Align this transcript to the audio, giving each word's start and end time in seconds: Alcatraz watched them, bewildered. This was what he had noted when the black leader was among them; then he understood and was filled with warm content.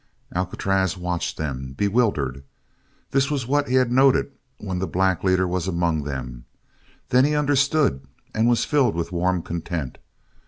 Alcatraz 0.35 0.97
watched 0.97 1.37
them, 1.37 1.73
bewildered. 1.73 2.43
This 3.11 3.29
was 3.29 3.45
what 3.45 3.67
he 3.69 3.75
had 3.75 3.91
noted 3.91 4.31
when 4.57 4.79
the 4.79 4.87
black 4.87 5.23
leader 5.23 5.47
was 5.47 5.67
among 5.67 6.05
them; 6.05 6.45
then 7.09 7.23
he 7.23 7.35
understood 7.35 8.07
and 8.33 8.49
was 8.49 8.65
filled 8.65 8.95
with 8.95 9.11
warm 9.11 9.43
content. 9.43 9.99